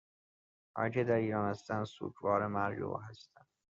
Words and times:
آنهایی 0.75 0.93
که 0.93 1.03
در 1.03 1.13
ایران 1.15 1.49
هستند 1.49 1.85
سوگوار 1.85 2.47
مرگ 2.47 2.81
او 2.81 2.97
هستند 2.99 3.45